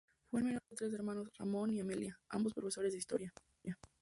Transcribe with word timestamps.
Fue 0.31 0.39
el 0.39 0.45
menor 0.47 0.63
de 0.67 0.75
tres 0.75 0.93
hermanos: 0.95 1.29
Ramón 1.37 1.69
y 1.69 1.79
Amelia, 1.79 2.19
ambos 2.29 2.55
profesores 2.55 2.91
de 2.93 2.97
historia. 2.97 3.31